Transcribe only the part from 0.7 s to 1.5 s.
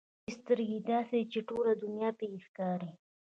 داسې دي چې